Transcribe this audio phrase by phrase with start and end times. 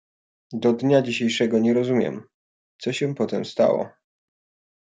[0.53, 2.23] "Do dnia dzisiejszego nie rozumiem,
[2.77, 3.89] co się potem stało."